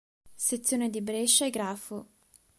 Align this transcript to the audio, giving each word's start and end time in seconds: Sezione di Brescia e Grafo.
Sezione 0.33 0.89
di 0.89 0.99
Brescia 1.03 1.45
e 1.45 1.51
Grafo. 1.51 2.07